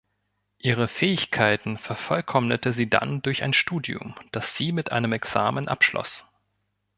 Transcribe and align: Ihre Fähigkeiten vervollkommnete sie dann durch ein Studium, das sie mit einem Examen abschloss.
Ihre 0.57 0.87
Fähigkeiten 0.87 1.77
vervollkommnete 1.77 2.73
sie 2.73 2.89
dann 2.89 3.21
durch 3.21 3.43
ein 3.43 3.53
Studium, 3.53 4.15
das 4.31 4.55
sie 4.57 4.71
mit 4.71 4.91
einem 4.91 5.13
Examen 5.13 5.67
abschloss. 5.67 6.25